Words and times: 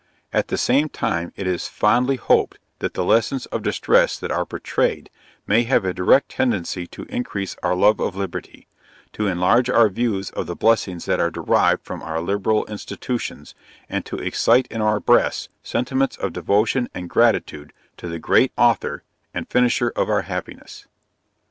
At 0.33 0.47
the 0.47 0.57
same 0.57 0.89
time 0.89 1.31
it 1.35 1.45
is 1.45 1.67
fondly 1.67 2.15
hoped 2.15 2.57
that 2.79 2.95
the 2.95 3.05
lessons 3.05 3.45
of 3.45 3.61
distress 3.61 4.17
that 4.17 4.31
are 4.31 4.47
portrayed, 4.47 5.11
may 5.45 5.61
have 5.65 5.85
a 5.85 5.93
direct 5.93 6.29
tendency 6.29 6.87
to 6.87 7.03
increase 7.03 7.55
our 7.61 7.75
love 7.75 7.99
of 7.99 8.15
liberty; 8.15 8.65
to 9.13 9.27
enlarge 9.27 9.69
our 9.69 9.89
views 9.89 10.31
of 10.31 10.47
the 10.47 10.55
blessings 10.55 11.05
that 11.05 11.19
are 11.19 11.29
derived 11.29 11.85
from 11.85 12.01
our 12.01 12.19
liberal 12.19 12.65
institutions; 12.65 13.53
and 13.89 14.03
to 14.07 14.15
excite 14.17 14.65
in 14.71 14.81
our 14.81 14.99
breasts 14.99 15.49
sentiments 15.61 16.17
of 16.17 16.33
devotion 16.33 16.89
and 16.95 17.07
gratitude 17.07 17.71
to 17.97 18.07
the 18.07 18.17
great 18.17 18.51
Author 18.57 19.03
and 19.35 19.47
finisher 19.51 19.89
of 19.95 20.09
our 20.09 20.23
happiness. 20.23 20.87